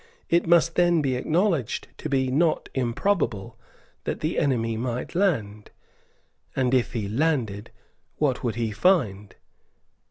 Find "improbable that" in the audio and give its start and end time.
2.73-4.19